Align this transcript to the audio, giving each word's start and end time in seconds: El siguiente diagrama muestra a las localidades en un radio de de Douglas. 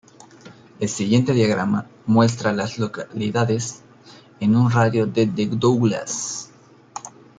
El 0.79 0.89
siguiente 0.89 1.31
diagrama 1.31 1.85
muestra 2.07 2.49
a 2.49 2.53
las 2.53 2.79
localidades 2.79 3.83
en 4.39 4.55
un 4.55 4.71
radio 4.71 5.05
de 5.05 5.27
de 5.27 5.45
Douglas. 5.45 6.49